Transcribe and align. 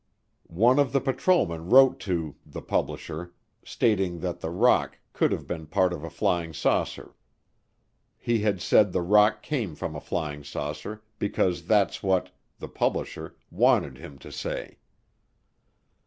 One 0.47 0.79
of 0.79 0.93
the 0.93 0.99
patrolmen 0.99 1.69
wrote 1.69 1.99
to 2.09 2.35
[the 2.43 2.63
publisher] 2.63 3.35
stating 3.63 4.17
that 4.21 4.39
the 4.39 4.49
rock 4.49 4.97
could 5.13 5.31
have 5.31 5.45
been 5.45 5.67
part 5.67 5.93
of 5.93 6.03
a 6.03 6.09
flying 6.09 6.53
saucer. 6.53 7.13
He 8.17 8.39
had 8.39 8.63
said 8.63 8.93
the 8.93 9.01
rock 9.03 9.43
came 9.43 9.75
from 9.75 9.95
a 9.95 10.01
flying 10.01 10.43
saucer 10.43 11.03
because 11.19 11.67
that's 11.67 12.01
what 12.01 12.31
[the 12.57 12.67
publisher] 12.67 13.35
wanted 13.51 13.99
him 13.99 14.17
to 14.17 14.31
say. 14.31 14.79